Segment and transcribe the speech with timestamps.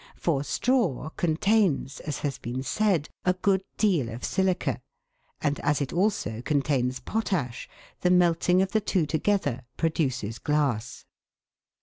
[0.15, 4.81] For straw contains, as has been said, a good deal of silica,
[5.39, 11.05] and as it also contains potash, the melting of the two together pro duces glass.